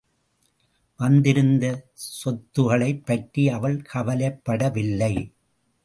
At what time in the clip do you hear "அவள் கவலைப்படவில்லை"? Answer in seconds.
3.49-5.33